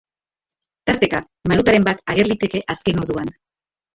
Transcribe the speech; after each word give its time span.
Tarteka, 0.89 1.19
malutaren 1.51 1.85
bat 1.89 2.01
ager 2.13 2.29
liteke 2.31 2.61
azken 2.77 3.03
orduan. 3.03 3.29